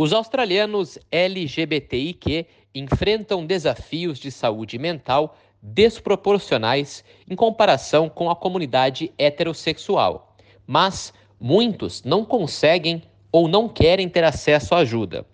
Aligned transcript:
Os 0.00 0.12
australianos 0.12 0.96
LGBTIQ 1.10 2.46
enfrentam 2.72 3.44
desafios 3.44 4.20
de 4.20 4.30
saúde 4.30 4.78
mental 4.78 5.36
desproporcionais 5.60 7.04
em 7.28 7.34
comparação 7.34 8.08
com 8.08 8.30
a 8.30 8.36
comunidade 8.36 9.12
heterossexual, 9.18 10.36
mas 10.64 11.12
muitos 11.40 12.04
não 12.04 12.24
conseguem 12.24 13.02
ou 13.32 13.48
não 13.48 13.68
querem 13.68 14.08
ter 14.08 14.22
acesso 14.22 14.72
à 14.72 14.78
ajuda. 14.78 15.26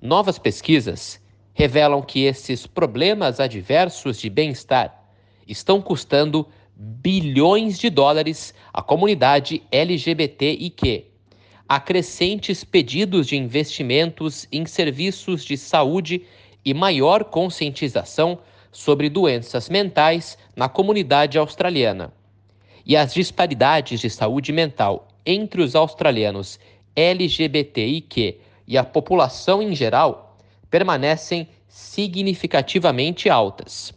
Novas 0.00 0.38
pesquisas 0.38 1.20
revelam 1.52 2.00
que 2.00 2.22
esses 2.22 2.64
problemas 2.64 3.40
adversos 3.40 4.20
de 4.20 4.30
bem-estar 4.30 5.04
estão 5.48 5.82
custando 5.82 6.46
bilhões 6.76 7.76
de 7.76 7.90
dólares 7.90 8.54
à 8.72 8.80
comunidade 8.80 9.64
LGBTIQ. 9.72 11.11
Há 11.68 11.80
crescentes 11.80 12.64
pedidos 12.64 13.26
de 13.26 13.36
investimentos 13.36 14.46
em 14.52 14.66
serviços 14.66 15.44
de 15.44 15.56
saúde 15.56 16.22
e 16.64 16.74
maior 16.74 17.24
conscientização 17.24 18.38
sobre 18.70 19.08
doenças 19.08 19.68
mentais 19.68 20.36
na 20.56 20.68
comunidade 20.68 21.38
australiana. 21.38 22.12
E 22.84 22.96
as 22.96 23.14
disparidades 23.14 24.00
de 24.00 24.10
saúde 24.10 24.52
mental 24.52 25.08
entre 25.24 25.62
os 25.62 25.76
australianos 25.76 26.58
LGBTIQ 26.96 28.38
e 28.66 28.76
a 28.76 28.84
população 28.84 29.62
em 29.62 29.74
geral 29.74 30.36
permanecem 30.70 31.48
significativamente 31.68 33.30
altas. 33.30 33.94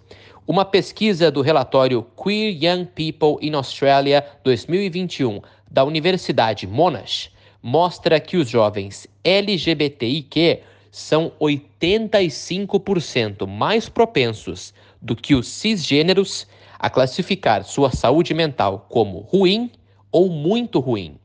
Uma 0.48 0.64
pesquisa 0.64 1.32
do 1.32 1.42
relatório 1.42 2.06
Queer 2.16 2.56
Young 2.64 2.86
People 2.86 3.46
in 3.46 3.54
Australia 3.56 4.26
2021 4.44 5.42
da 5.70 5.84
Universidade 5.84 6.68
Monash 6.68 7.35
mostra 7.68 8.20
que 8.20 8.38
os 8.38 8.48
jovens 8.48 9.08
LGBTIQ 9.24 10.62
são 10.92 11.32
85% 11.42 13.48
mais 13.48 13.90
propensos 13.90 14.72
do 15.02 15.16
que 15.16 15.34
os 15.34 15.48
cisgêneros 15.48 16.46
a 16.78 16.92
classificar 16.92 17.64
sua 17.64 17.90
saúde 17.90 18.36
mental 18.36 18.86
como 18.88 19.18
ruim 19.18 19.72
ou 20.12 20.30
muito 20.30 20.80
ruim. 20.80 21.18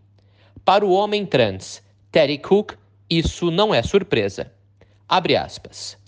Para 0.65 0.83
o 0.83 0.93
homem 0.93 1.27
trans, 1.27 1.83
Terry 2.11 2.39
Cook, 2.39 2.73
isso 3.11 3.51
não 3.51 3.75
é 3.75 3.83
surpresa. 3.83 4.51
Abre 5.07 5.37
aspas. 5.37 5.99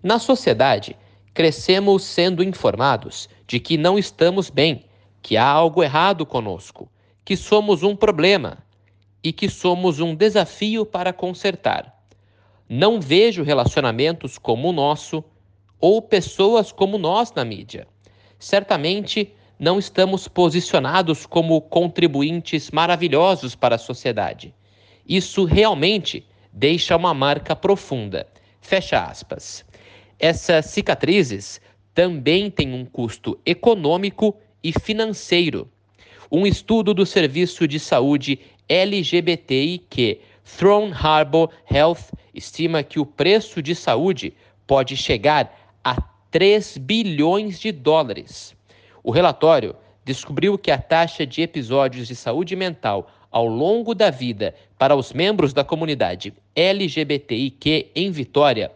Na 0.00 0.20
sociedade, 0.20 0.96
crescemos 1.34 2.04
sendo 2.04 2.44
informados 2.44 3.28
de 3.44 3.58
que 3.58 3.76
não 3.76 3.98
estamos 3.98 4.50
bem, 4.50 4.84
que 5.20 5.36
há 5.36 5.48
algo 5.48 5.82
errado 5.82 6.24
conosco, 6.24 6.88
que 7.24 7.36
somos 7.36 7.82
um 7.82 7.96
problema 7.96 8.69
e 9.22 9.32
que 9.32 9.48
somos 9.48 10.00
um 10.00 10.14
desafio 10.14 10.84
para 10.84 11.12
consertar. 11.12 12.02
Não 12.68 13.00
vejo 13.00 13.42
relacionamentos 13.42 14.38
como 14.38 14.68
o 14.68 14.72
nosso 14.72 15.24
ou 15.80 16.00
pessoas 16.00 16.70
como 16.70 16.98
nós 16.98 17.32
na 17.32 17.44
mídia. 17.44 17.86
Certamente 18.38 19.32
não 19.58 19.78
estamos 19.78 20.26
posicionados 20.26 21.26
como 21.26 21.60
contribuintes 21.60 22.70
maravilhosos 22.70 23.54
para 23.54 23.74
a 23.74 23.78
sociedade. 23.78 24.54
Isso 25.06 25.44
realmente 25.44 26.24
deixa 26.52 26.96
uma 26.96 27.12
marca 27.12 27.54
profunda. 27.54 28.26
Fecha 28.60 29.04
aspas. 29.04 29.64
Essas 30.18 30.66
cicatrizes 30.66 31.60
também 31.94 32.50
têm 32.50 32.72
um 32.72 32.84
custo 32.84 33.38
econômico 33.44 34.36
e 34.62 34.72
financeiro. 34.72 35.68
Um 36.30 36.46
estudo 36.46 36.94
do 36.94 37.04
Serviço 37.04 37.66
de 37.66 37.80
Saúde 37.80 38.38
LGBTIQ 38.70 40.20
Throne 40.44 40.92
Harbor 40.92 41.50
Health 41.68 42.12
estima 42.32 42.84
que 42.84 43.00
o 43.00 43.04
preço 43.04 43.60
de 43.60 43.74
saúde 43.74 44.32
pode 44.64 44.96
chegar 44.96 45.52
a 45.82 46.00
3 46.30 46.78
bilhões 46.78 47.58
de 47.58 47.72
dólares. 47.72 48.54
O 49.02 49.10
relatório 49.10 49.74
descobriu 50.04 50.56
que 50.56 50.70
a 50.70 50.78
taxa 50.78 51.26
de 51.26 51.42
episódios 51.42 52.06
de 52.06 52.14
saúde 52.14 52.54
mental 52.54 53.10
ao 53.28 53.48
longo 53.48 53.92
da 53.92 54.08
vida 54.08 54.54
para 54.78 54.94
os 54.94 55.12
membros 55.12 55.52
da 55.52 55.64
comunidade 55.64 56.32
LGBTIQ 56.54 57.90
em 57.92 58.12
Vitória 58.12 58.70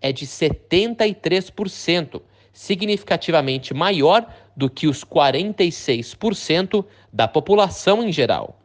é 0.00 0.12
de 0.12 0.26
73%, 0.26 2.22
significativamente 2.52 3.74
maior 3.74 4.32
do 4.56 4.70
que 4.70 4.86
os 4.86 5.04
46% 5.04 6.84
da 7.12 7.26
população 7.26 8.04
em 8.04 8.12
geral. 8.12 8.59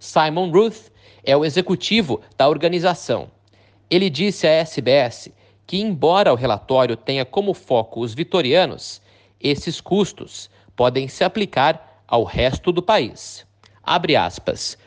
Simon 0.00 0.50
Ruth 0.50 0.90
é 1.22 1.36
o 1.36 1.44
executivo 1.44 2.22
da 2.34 2.48
organização. 2.48 3.30
Ele 3.90 4.08
disse 4.08 4.46
à 4.46 4.50
SBS 4.50 5.30
que, 5.66 5.78
embora 5.78 6.32
o 6.32 6.36
relatório 6.36 6.96
tenha 6.96 7.26
como 7.26 7.52
foco 7.52 8.00
os 8.00 8.14
vitorianos, 8.14 9.02
esses 9.38 9.78
custos 9.78 10.48
podem 10.74 11.06
se 11.06 11.22
aplicar 11.22 12.02
ao 12.08 12.24
resto 12.24 12.72
do 12.72 12.82
país. 12.82 13.46
Abre 13.82 14.16
aspas. 14.16 14.78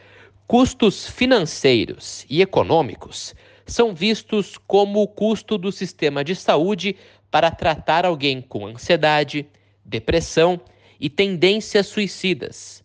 Custos 0.48 1.08
financeiros 1.08 2.26
e 2.28 2.42
econômicos 2.42 3.36
são 3.68 3.94
vistos 3.94 4.58
como 4.58 5.02
o 5.04 5.08
custo 5.08 5.60
do 5.60 5.72
sistema 5.72 6.24
de 6.24 6.36
saúde 6.36 6.96
para 7.30 7.52
tratar 7.52 8.04
alguém 8.04 8.42
com 8.42 8.66
ansiedade, 8.66 9.48
depressão 9.86 10.60
e 11.00 11.08
tendências 11.08 11.86
suicidas. 11.86 12.83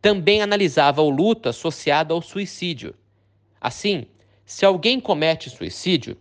Também 0.00 0.42
analisava 0.42 1.02
o 1.02 1.10
luto 1.10 1.48
associado 1.48 2.14
ao 2.14 2.22
suicídio. 2.22 2.94
Assim, 3.60 4.06
se 4.44 4.64
alguém 4.64 5.00
comete 5.00 5.50
suicídio, 5.50 6.16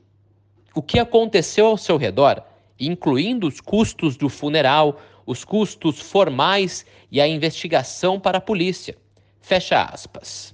o 0.73 0.81
que 0.81 0.99
aconteceu 0.99 1.67
ao 1.67 1.77
seu 1.77 1.97
redor, 1.97 2.43
incluindo 2.79 3.47
os 3.47 3.61
custos 3.61 4.17
do 4.17 4.29
funeral, 4.29 4.99
os 5.25 5.43
custos 5.43 5.99
formais 5.99 6.85
e 7.11 7.21
a 7.21 7.27
investigação 7.27 8.19
para 8.19 8.39
a 8.39 8.41
polícia. 8.41 8.97
Fecha 9.39 9.83
aspas. 9.83 10.53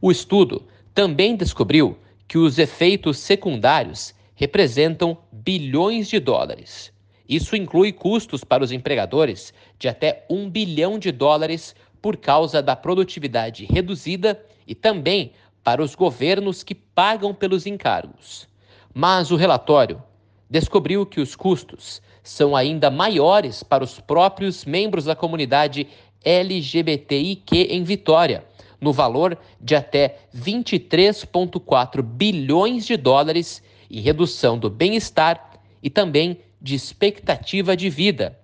O 0.00 0.10
estudo 0.10 0.66
também 0.94 1.36
descobriu 1.36 1.98
que 2.26 2.38
os 2.38 2.58
efeitos 2.58 3.18
secundários 3.18 4.14
representam 4.34 5.18
bilhões 5.30 6.08
de 6.08 6.18
dólares. 6.18 6.92
Isso 7.28 7.54
inclui 7.54 7.92
custos 7.92 8.42
para 8.42 8.64
os 8.64 8.72
empregadores 8.72 9.54
de 9.78 9.88
até 9.88 10.24
um 10.28 10.48
bilhão 10.48 10.98
de 10.98 11.12
dólares 11.12 11.76
por 12.00 12.16
causa 12.16 12.62
da 12.62 12.74
produtividade 12.74 13.64
reduzida 13.64 14.42
e 14.66 14.74
também 14.74 15.32
para 15.62 15.82
os 15.82 15.94
governos 15.94 16.62
que 16.62 16.74
pagam 16.74 17.34
pelos 17.34 17.66
encargos. 17.66 18.48
Mas 18.92 19.30
o 19.30 19.36
relatório 19.36 20.02
descobriu 20.48 21.06
que 21.06 21.20
os 21.20 21.36
custos 21.36 22.02
são 22.22 22.56
ainda 22.56 22.90
maiores 22.90 23.62
para 23.62 23.84
os 23.84 24.00
próprios 24.00 24.64
membros 24.64 25.04
da 25.04 25.14
comunidade 25.14 25.86
LGBTIQ 26.24 27.68
em 27.70 27.84
Vitória, 27.84 28.44
no 28.80 28.92
valor 28.92 29.38
de 29.60 29.74
até 29.74 30.18
23,4 30.34 32.02
bilhões 32.02 32.86
de 32.86 32.96
dólares 32.96 33.62
em 33.90 34.00
redução 34.00 34.58
do 34.58 34.70
bem-estar 34.70 35.60
e 35.82 35.90
também 35.90 36.38
de 36.60 36.74
expectativa 36.74 37.76
de 37.76 37.88
vida. 37.90 38.39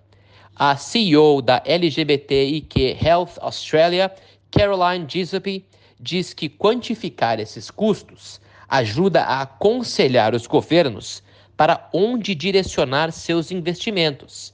A 0.59 0.75
CEO 0.75 1.39
da 1.39 1.61
LGBTIQ 1.67 2.97
Health 2.99 3.37
Australia, 3.41 4.11
Caroline 4.49 5.05
Giuseppe, 5.07 5.63
diz 5.99 6.33
que 6.33 6.49
quantificar 6.49 7.39
esses 7.39 7.69
custos 7.69 8.41
ajuda 8.67 9.21
a 9.21 9.43
aconselhar 9.43 10.33
os 10.33 10.47
governos 10.47 11.21
para 11.55 11.87
onde 11.93 12.33
direcionar 12.33 13.11
seus 13.11 13.51
investimentos. 13.51 14.51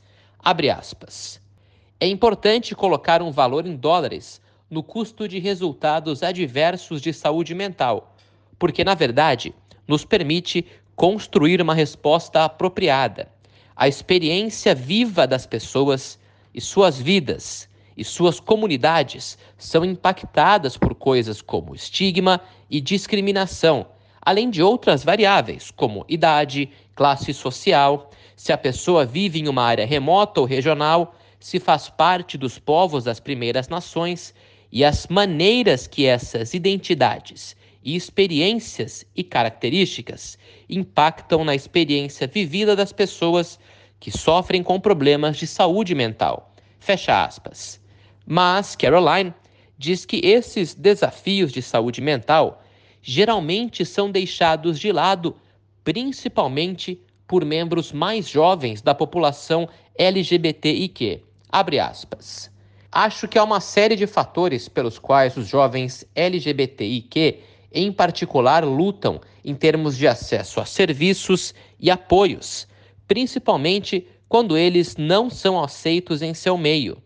É 2.01 2.05
importante 2.05 2.75
colocar 2.75 3.21
um 3.21 3.31
valor 3.31 3.65
em 3.65 3.77
dólares 3.77 4.41
no 4.69 4.83
custo 4.83 5.25
de 5.25 5.39
resultados 5.39 6.21
adversos 6.21 7.01
de 7.01 7.13
saúde 7.13 7.55
mental, 7.55 8.13
porque, 8.59 8.83
na 8.83 8.93
verdade, 8.93 9.55
nos 9.87 10.03
permite 10.03 10.65
construir 10.97 11.61
uma 11.61 11.73
resposta 11.73 12.43
apropriada. 12.43 13.31
A 13.75 13.87
experiência 13.87 14.75
viva 14.75 15.25
das 15.25 15.47
pessoas 15.47 16.19
e 16.53 16.61
suas 16.61 16.99
vidas 16.99 17.67
e 17.97 18.03
suas 18.03 18.39
comunidades 18.39 19.37
são 19.57 19.83
impactadas 19.83 20.77
por 20.77 20.93
coisas 20.93 21.41
como 21.41 21.73
estigma 21.73 22.39
e 22.69 22.79
discriminação, 22.79 23.87
além 24.21 24.49
de 24.49 24.61
outras 24.61 25.03
variáveis, 25.03 25.71
como 25.71 26.05
idade, 26.07 26.69
classe 26.95 27.33
social, 27.33 28.11
se 28.35 28.53
a 28.53 28.57
pessoa 28.57 29.05
vive 29.05 29.39
em 29.39 29.47
uma 29.47 29.63
área 29.63 29.85
remota 29.85 30.39
ou 30.39 30.45
regional, 30.45 31.15
se 31.39 31.59
faz 31.59 31.89
parte 31.89 32.37
dos 32.37 32.59
povos 32.59 33.03
das 33.03 33.19
primeiras 33.19 33.67
nações 33.67 34.33
e 34.71 34.83
as 34.85 35.07
maneiras 35.07 35.87
que 35.87 36.05
essas 36.05 36.53
identidades 36.53 37.55
e 37.83 37.95
experiências 37.95 39.05
e 39.15 39.23
características 39.23 40.37
impactam 40.69 41.43
na 41.43 41.53
experiência 41.53 42.27
vivida 42.27 42.75
das 42.75 42.91
pessoas 42.91 43.59
que 43.99 44.11
sofrem 44.11 44.63
com 44.63 44.79
problemas 44.79 45.37
de 45.37 45.47
saúde 45.47 45.93
mental. 45.95 46.53
Fecha 46.79 47.23
aspas. 47.23 47.79
Mas 48.25 48.75
Caroline 48.75 49.33
diz 49.77 50.05
que 50.05 50.17
esses 50.23 50.73
desafios 50.73 51.51
de 51.51 51.61
saúde 51.61 52.01
mental 52.01 52.61
geralmente 53.01 53.85
são 53.85 54.09
deixados 54.09 54.79
de 54.79 54.91
lado, 54.91 55.35
principalmente 55.83 56.99
por 57.27 57.43
membros 57.43 57.91
mais 57.91 58.27
jovens 58.27 58.81
da 58.81 58.95
população 58.95 59.67
LGBTIQ. 59.97 61.21
Abre 61.49 61.79
aspas. 61.79 62.51
Acho 62.91 63.27
que 63.27 63.39
há 63.39 63.43
uma 63.43 63.59
série 63.59 63.95
de 63.95 64.05
fatores 64.05 64.69
pelos 64.69 64.99
quais 64.99 65.35
os 65.35 65.47
jovens 65.47 66.05
LGBTIQ, 66.13 67.39
em 67.73 67.91
particular, 67.91 68.63
lutam 68.63 69.19
em 69.43 69.55
termos 69.55 69.97
de 69.97 70.07
acesso 70.07 70.59
a 70.61 70.65
serviços 70.65 71.53
e 71.79 71.89
apoios, 71.89 72.67
principalmente 73.07 74.07
quando 74.29 74.57
eles 74.57 74.95
não 74.95 75.29
são 75.29 75.61
aceitos 75.61 76.21
em 76.21 76.33
seu 76.33 76.57
meio. 76.57 77.01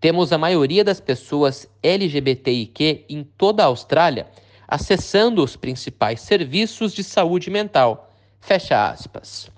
Temos 0.00 0.32
a 0.32 0.38
maioria 0.38 0.82
das 0.82 1.00
pessoas 1.00 1.68
LGBTIQ 1.82 3.04
em 3.08 3.22
toda 3.22 3.62
a 3.62 3.66
Austrália 3.66 4.26
acessando 4.66 5.42
os 5.44 5.56
principais 5.56 6.20
serviços 6.20 6.92
de 6.92 7.04
saúde 7.04 7.50
mental. 7.50 8.10
Fecha 8.40 8.90
aspas. 8.90 9.50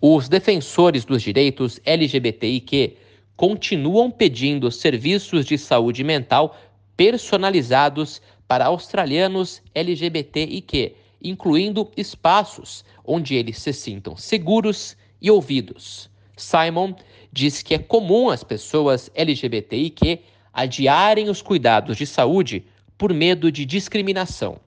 Os 0.00 0.28
defensores 0.28 1.04
dos 1.04 1.22
direitos 1.22 1.80
LGBTIQ 1.84 2.96
continuam 3.36 4.10
pedindo 4.10 4.70
serviços 4.70 5.44
de 5.44 5.58
saúde 5.58 6.04
mental 6.04 6.56
personalizados 6.96 8.22
para 8.48 8.66
australianos 8.66 9.62
LGBTIQ, 9.74 10.94
incluindo 11.22 11.90
espaços 11.96 12.84
onde 13.04 13.34
eles 13.34 13.58
se 13.58 13.72
sintam 13.72 14.16
seguros 14.16 14.96
e 15.20 15.30
ouvidos. 15.30 16.08
Simon 16.36 16.94
diz 17.32 17.62
que 17.62 17.74
é 17.74 17.78
comum 17.78 18.30
as 18.30 18.44
pessoas 18.44 19.10
LGBTIQ 19.14 20.20
adiarem 20.52 21.28
os 21.28 21.42
cuidados 21.42 21.96
de 21.96 22.06
saúde 22.06 22.64
por 22.96 23.12
medo 23.12 23.50
de 23.52 23.64
discriminação. 23.64 24.58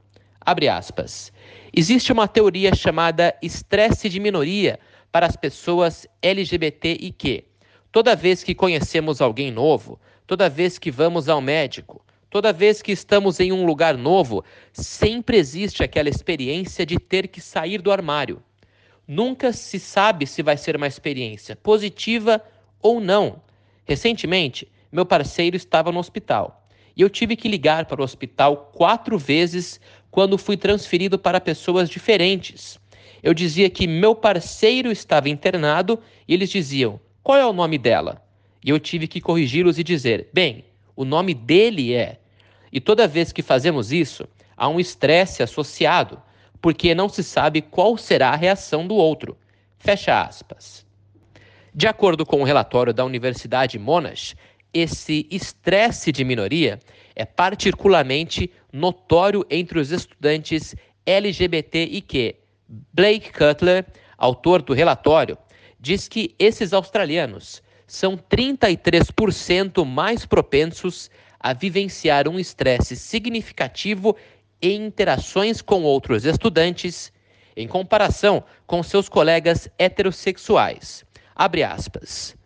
Abre 0.42 0.68
aspas. 0.68 1.32
Existe 1.74 2.12
uma 2.12 2.28
teoria 2.28 2.74
chamada 2.76 3.36
estresse 3.42 4.10
de 4.10 4.20
minoria 4.20 4.80
para 5.12 5.26
as 5.26 5.36
pessoas 5.36 6.08
LGBTIQ. 6.22 7.44
Toda 7.92 8.16
vez 8.16 8.44
que 8.44 8.54
conhecemos 8.54 9.22
alguém 9.22 9.52
novo, 9.52 10.00
toda 10.28 10.50
vez 10.50 10.78
que 10.78 10.92
vamos 10.92 11.28
ao 11.28 11.42
médico, 11.42 12.04
toda 12.30 12.54
vez 12.54 12.82
que 12.82 12.92
estamos 12.92 13.40
em 13.40 13.52
um 13.52 13.66
lugar 13.66 13.98
novo, 13.98 14.44
sempre 14.72 15.38
existe 15.38 15.84
aquela 15.84 16.10
experiência 16.10 16.86
de 16.86 16.98
ter 16.98 17.28
que 17.28 17.42
sair 17.42 17.82
do 17.82 17.92
armário. 17.92 18.42
Nunca 19.08 19.52
se 19.52 19.80
sabe 19.80 20.28
se 20.28 20.44
vai 20.44 20.56
ser 20.56 20.76
uma 20.76 20.88
experiência 20.88 21.56
positiva 21.56 22.44
ou 22.82 23.00
não. 23.00 23.42
Recentemente, 23.86 24.72
meu 24.92 25.06
parceiro 25.06 25.56
estava 25.56 25.92
no 25.92 26.00
hospital 26.00 26.68
e 26.96 27.02
eu 27.02 27.10
tive 27.10 27.36
que 27.36 27.48
ligar 27.48 27.86
para 27.86 28.02
o 28.02 28.04
hospital 28.04 28.72
quatro 28.76 29.18
vezes 29.18 29.80
quando 30.12 30.38
fui 30.38 30.58
transferido 30.58 31.18
para 31.18 31.40
pessoas 31.40 31.90
diferentes. 31.90 32.80
Eu 33.24 33.34
dizia 33.34 33.70
que 33.70 33.88
meu 33.88 34.14
parceiro 34.14 34.92
estava 34.92 35.30
internado 35.30 36.00
e 36.28 36.34
eles 36.34 36.50
diziam: 36.50 37.00
qual 37.24 37.38
é 37.38 37.46
o 37.46 37.54
nome 37.54 37.78
dela? 37.78 38.22
E 38.64 38.70
eu 38.70 38.80
tive 38.80 39.08
que 39.08 39.22
corrigi-los 39.22 39.80
e 39.80 39.84
dizer: 39.84 40.30
bem, 40.34 40.66
o 41.00 41.06
nome 41.06 41.34
dele 41.34 41.96
é. 41.96 42.20
E 42.74 42.82
toda 42.82 43.08
vez 43.08 43.32
que 43.32 43.42
fazemos 43.42 43.94
isso, 43.94 44.28
há 44.58 44.68
um 44.68 44.82
estresse 44.82 45.42
associado, 45.42 46.22
porque 46.62 46.94
não 46.94 47.08
se 47.08 47.24
sabe 47.24 47.62
qual 47.62 47.96
será 47.98 48.32
a 48.32 48.36
reação 48.36 48.86
do 48.86 48.96
outro. 48.96 49.38
Fecha 49.78 50.22
aspas. 50.22 50.86
De 51.74 51.88
acordo 51.88 52.26
com 52.26 52.42
o 52.42 52.44
relatório 52.44 52.94
da 52.94 53.06
Universidade 53.06 53.80
Monash, 53.80 54.36
esse 54.74 55.26
estresse 55.32 56.12
de 56.12 56.26
minoria 56.26 56.82
é 57.16 57.24
particularmente 57.24 58.52
notório 58.74 59.46
entre 59.50 59.80
os 59.80 59.92
estudantes 59.92 60.76
LGBTIQ. 61.06 62.36
Blake 62.92 63.32
Cutler, 63.32 63.86
autor 64.18 64.62
do 64.62 64.74
relatório, 64.74 65.38
diz 65.80 66.10
que 66.10 66.36
esses 66.38 66.74
australianos 66.74 67.64
são 67.90 68.16
33% 68.16 69.84
mais 69.84 70.24
propensos 70.24 71.10
a 71.40 71.54
vivenciar 71.54 72.28
um 72.28 72.40
estresse 72.40 72.96
significativo 72.96 74.16
em 74.62 74.86
interações 74.86 75.60
com 75.60 75.82
outros 75.82 76.24
estudantes, 76.24 77.12
em 77.58 77.68
comparação 77.68 78.44
com 78.68 78.84
seus 78.84 79.10
colegas 79.10 79.68
heterossexuais. 79.80 81.04
Abre 81.36 81.64
aspas. 81.64 82.38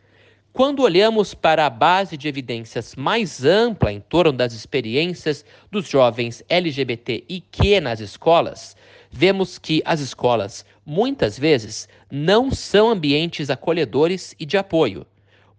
Quando 0.53 0.81
olhamos 0.81 1.33
para 1.33 1.65
a 1.65 1.69
base 1.69 2.15
de 2.15 2.27
evidências 2.29 2.95
mais 2.95 3.43
ampla 3.43 3.91
em 3.91 3.99
torno 3.99 4.31
das 4.31 4.53
experiências 4.53 5.43
dos 5.69 5.89
jovens 5.89 6.41
LGBTIQ 6.47 7.81
nas 7.81 7.99
escolas, 7.99 8.77
vemos 9.11 9.59
que 9.59 9.81
as 9.83 9.99
escolas, 9.99 10.63
muitas 10.85 11.37
vezes, 11.37 11.89
não 12.09 12.49
são 12.49 12.89
ambientes 12.91 13.49
acolhedores 13.49 14.33
e 14.39 14.45
de 14.45 14.55
apoio. 14.55 15.05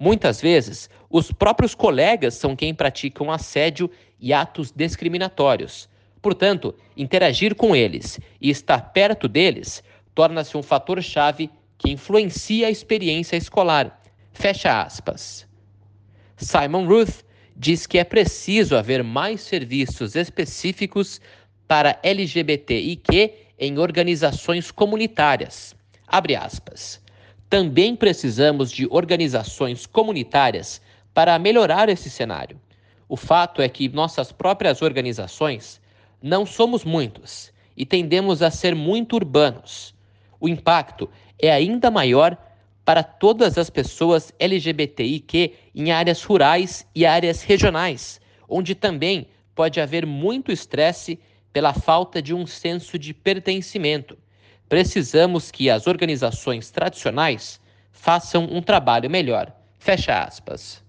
Muitas 0.04 0.38
vezes, 0.38 0.90
os 1.08 1.32
próprios 1.32 1.74
colegas 1.74 2.34
são 2.34 2.54
quem 2.54 2.74
praticam 2.74 3.32
assédio 3.32 3.90
e 4.20 4.34
atos 4.34 4.70
discriminatórios. 4.70 5.88
Portanto, 6.20 6.74
interagir 6.94 7.54
com 7.54 7.74
eles 7.74 8.20
e 8.38 8.50
estar 8.50 8.92
perto 8.92 9.26
deles 9.26 9.82
torna-se 10.14 10.58
um 10.58 10.62
fator-chave 10.62 11.48
que 11.78 11.90
influencia 11.90 12.66
a 12.66 12.70
experiência 12.70 13.34
escolar 13.34 13.98
Fecha 14.30 14.82
aspas. 14.82 15.46
Simon 16.36 16.86
Ruth 16.86 17.24
diz 17.56 17.86
que 17.86 17.96
é 17.96 18.04
preciso 18.04 18.76
haver 18.76 19.02
mais 19.02 19.40
serviços 19.40 20.16
específicos 20.16 21.18
para 21.66 21.98
LGBTIQ 22.02 23.32
em 23.58 23.78
organizações 23.78 24.70
comunitárias. 24.70 25.74
Abre 26.06 26.36
aspas. 26.36 27.02
Também 27.49 27.94
precisamos 27.94 28.70
de 28.73 28.87
organizações 28.91 29.87
comunitárias 29.87 30.81
para 31.12 31.38
melhorar 31.38 31.88
esse 31.88 32.11
cenário. 32.11 32.61
O 33.08 33.17
fato 33.17 33.62
é 33.62 33.69
que 33.69 33.88
nossas 33.88 34.32
próprias 34.32 34.82
organizações 34.82 35.81
não 36.23 36.44
somos 36.44 36.85
muitos 36.85 37.52
e 37.76 37.85
tendemos 37.85 38.43
a 38.43 38.50
ser 38.50 38.75
muito 38.75 39.14
urbanos. 39.14 39.94
O 40.41 40.49
impacto 40.49 41.08
é 41.38 41.52
ainda 41.52 41.91
maior 41.91 42.37
para 42.85 43.02
todas 43.02 43.56
as 43.56 43.70
pessoas 43.70 44.32
LGBTIQ 44.38 45.52
em 45.75 45.91
áreas 45.91 46.23
rurais 46.23 46.87
e 46.94 47.06
áreas 47.06 47.43
regionais, 47.43 48.20
onde 48.49 48.75
também 48.75 49.29
pode 49.55 49.81
haver 49.81 50.05
muito 50.05 50.52
estresse 50.52 51.19
pela 51.53 51.72
falta 51.72 52.20
de 52.20 52.34
um 52.34 52.46
senso 52.46 52.98
de 52.98 53.15
pertencimento. 53.15 54.19
Precisamos 54.68 55.50
que 55.50 55.70
as 55.70 55.86
organizações 55.86 56.70
tradicionais 56.70 57.58
façam 57.90 58.44
um 58.44 58.60
trabalho 58.60 59.08
melhor. 59.08 59.50
Fecha 59.78 60.22
aspas. 60.22 60.83